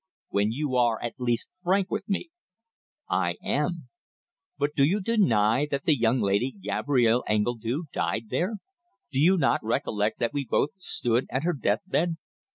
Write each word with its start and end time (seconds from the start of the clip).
"When 0.29 0.51
you 0.51 0.75
are, 0.77 0.99
at 1.03 1.19
least, 1.19 1.59
frank 1.61 1.91
with 1.91 2.09
me!" 2.09 2.31
"I 3.07 3.35
am." 3.43 3.87
"But 4.57 4.73
do 4.73 4.83
you 4.83 4.99
deny 4.99 5.67
that 5.69 5.83
the 5.85 5.95
young 5.95 6.19
lady, 6.21 6.55
Gabrielle 6.59 7.23
Engledue, 7.29 7.83
died 7.91 8.29
there? 8.29 8.55
Do 9.11 9.19
you 9.19 9.37
not 9.37 9.63
recollect 9.63 10.17
that 10.17 10.33
we 10.33 10.43
both 10.43 10.71
stood 10.79 11.27
at 11.29 11.43
her 11.43 11.53
death 11.53 11.81
bed?" 11.85 12.15